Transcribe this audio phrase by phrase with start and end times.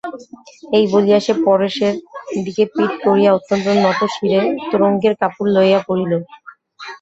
[0.71, 1.95] এই বলিয়া সে পরেশের
[2.43, 4.39] দিকে পিঠ করিয়া অত্যন্ত নতশিরে
[4.69, 6.11] তোরঙ্গের কাপড় লইয়া পড়িল।